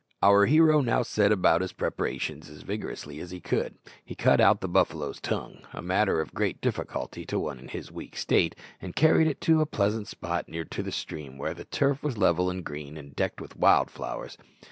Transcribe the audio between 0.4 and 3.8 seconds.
hero now set about his preparations as vigorously as he could.